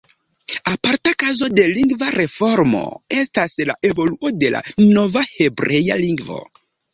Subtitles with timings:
[0.69, 2.81] Aparta kazo de lingva reformo
[3.17, 4.63] estas la evoluo de la
[4.97, 6.41] nova hebrea lingvo.